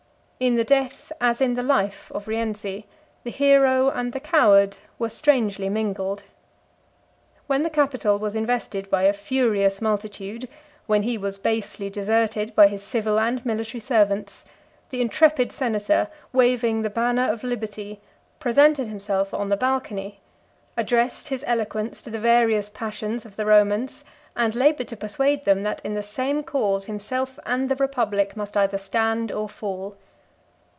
[0.41, 2.87] In the death, as in the life, of Rienzi,
[3.23, 6.23] the hero and the coward were strangely mingled.
[7.45, 10.49] When the Capitol was invested by a furious multitude,
[10.87, 14.43] when he was basely deserted by his civil and military servants,
[14.89, 17.99] the intrepid senator, waving the banner of liberty,
[18.39, 20.21] presented himself on the balcony,
[20.75, 24.03] addressed his eloquence to the various passions of the Romans,
[24.35, 28.57] and labored to persuade them, that in the same cause himself and the republic must
[28.57, 29.95] either stand or fall.